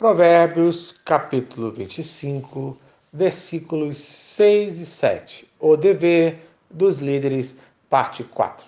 [0.00, 2.74] Provérbios, capítulo 25,
[3.12, 5.46] versículos 6 e 7.
[5.60, 6.38] O dever
[6.70, 7.56] dos líderes,
[7.90, 8.64] parte 4.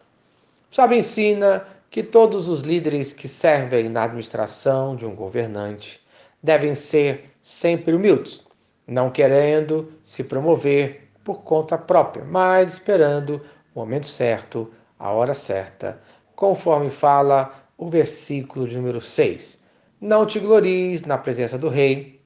[0.71, 6.03] Sabe ensina que todos os líderes que servem na administração de um governante
[6.43, 8.43] devem ser sempre humildes,
[8.87, 13.41] não querendo se promover por conta própria, mas esperando
[13.75, 15.99] o momento certo, a hora certa,
[16.37, 19.62] conforme fala o versículo de número 6.
[20.03, 22.21] Não te glories na presença do rei,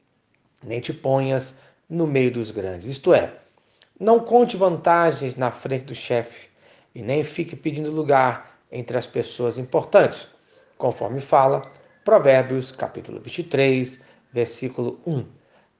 [0.64, 2.88] nem te ponhas no meio dos grandes.
[2.88, 3.34] Isto é,
[4.00, 6.48] não conte vantagens na frente do chefe
[6.94, 10.26] e nem fique pedindo lugar entre as pessoas importantes,
[10.78, 11.70] conforme fala
[12.02, 14.00] Provérbios capítulo 23,
[14.32, 15.26] versículo 1.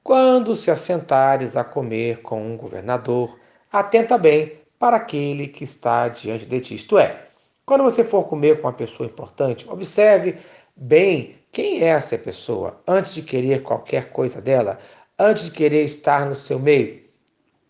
[0.03, 3.39] Quando se assentares a comer com um governador,
[3.71, 6.75] atenta bem para aquele que está diante de ti.
[6.75, 7.25] Isto é,
[7.65, 10.37] quando você for comer com uma pessoa importante, observe
[10.75, 14.77] bem quem é essa pessoa antes de querer qualquer coisa dela,
[15.17, 17.01] antes de querer estar no seu meio?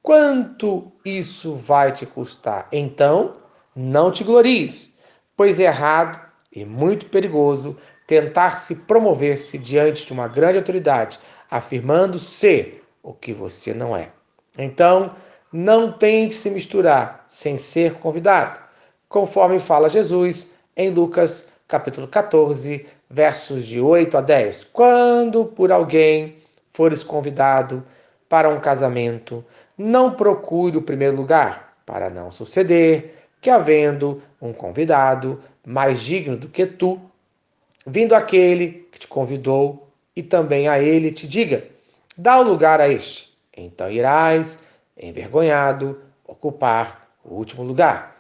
[0.04, 2.68] Quanto isso vai te custar?
[2.70, 3.38] Então,
[3.74, 4.94] não te glories,
[5.38, 6.20] pois é errado
[6.52, 11.18] e muito perigoso tentar se promover-se diante de uma grande autoridade,
[11.50, 14.10] afirmando ser o que você não é.
[14.58, 15.16] Então,
[15.50, 18.60] não tente se misturar sem ser convidado,
[19.08, 24.64] conforme fala Jesus em Lucas capítulo 14, versos de 8 a 10.
[24.66, 26.38] Quando por alguém
[26.74, 27.84] fores convidado
[28.30, 29.44] para um casamento,
[29.78, 36.48] não procure o primeiro lugar, para não suceder que, havendo um convidado mais digno do
[36.48, 37.00] que tu,
[37.86, 41.64] vindo aquele que te convidou, e também a ele te diga:
[42.18, 43.38] dá o lugar a este.
[43.56, 44.60] Então irás,
[44.98, 48.18] envergonhado, ocupar o último lugar.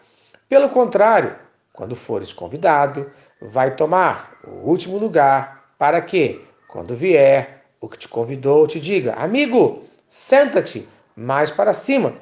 [0.47, 1.35] Pelo contrário,
[1.77, 8.07] quando fores convidado, vai tomar o último lugar, para que, quando vier o que te
[8.07, 12.15] convidou, te diga: Amigo, senta-te mais para cima.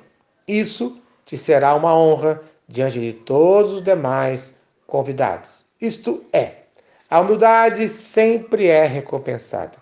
[0.46, 5.66] Isso te será uma honra diante de todos os demais convidados.
[5.80, 6.56] Isto é,
[7.10, 9.78] a humildade sempre é recompensada.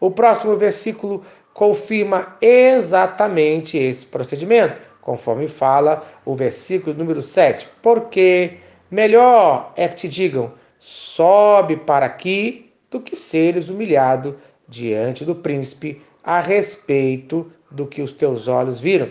[0.00, 7.68] O próximo versículo confirma exatamente esse procedimento, conforme fala o versículo número 7.
[7.82, 8.56] Porque
[8.90, 16.02] melhor é que te digam: sobe para aqui, do que seres humilhado diante do príncipe
[16.24, 19.08] a respeito do que os teus olhos viram.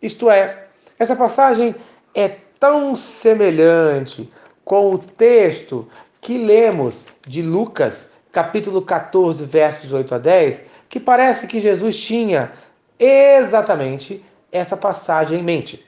[0.00, 0.66] Isto é,
[0.98, 1.74] essa passagem
[2.14, 4.30] é tão semelhante
[4.64, 5.88] com o texto
[6.20, 12.52] que lemos de Lucas, capítulo 14, versos 8 a 10, que parece que Jesus tinha
[12.98, 15.84] exatamente essa passagem em mente.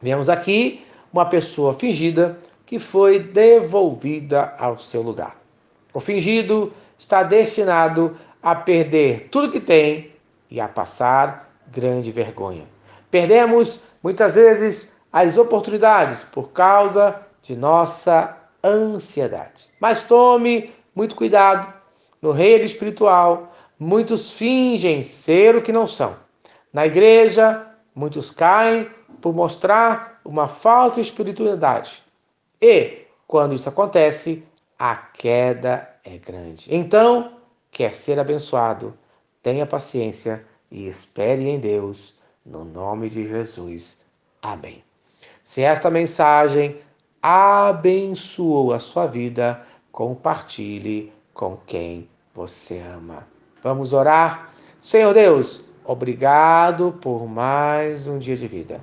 [0.00, 5.34] Vemos aqui uma pessoa fingida que foi devolvida ao seu lugar.
[5.94, 10.12] O fingido está destinado a perder tudo que tem
[10.50, 12.66] e a passar grande vergonha.
[13.10, 19.66] Perdemos muitas vezes as oportunidades por causa de nossa ansiedade.
[19.80, 21.72] Mas tome muito cuidado.
[22.20, 26.16] No reino espiritual, muitos fingem ser o que não são.
[26.70, 28.90] Na igreja, muitos caem
[29.22, 32.06] por mostrar uma falsa espiritualidade.
[32.60, 34.44] E, quando isso acontece,
[34.78, 36.66] a queda é grande.
[36.74, 37.32] Então,
[37.70, 38.94] quer ser abençoado,
[39.42, 42.14] tenha paciência e espere em Deus,
[42.44, 43.98] no nome de Jesus.
[44.42, 44.82] Amém.
[45.42, 46.78] Se esta mensagem
[47.22, 53.26] abençoou a sua vida, compartilhe com quem você ama.
[53.62, 54.52] Vamos orar?
[54.80, 58.80] Senhor Deus, obrigado por mais um dia de vida.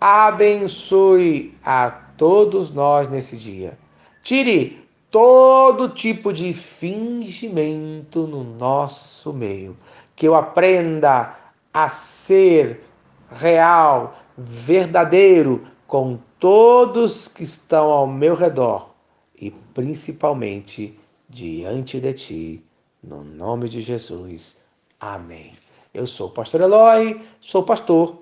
[0.00, 1.90] Abençoe a
[2.22, 3.76] todos nós nesse dia.
[4.22, 9.76] Tire todo tipo de fingimento no nosso meio.
[10.14, 11.36] Que eu aprenda
[11.74, 12.84] a ser
[13.28, 18.94] real, verdadeiro com todos que estão ao meu redor
[19.34, 20.96] e principalmente
[21.28, 22.64] diante de ti.
[23.02, 24.60] No nome de Jesus.
[25.00, 25.54] Amém.
[25.92, 28.21] Eu sou o pastor Eloy, sou pastor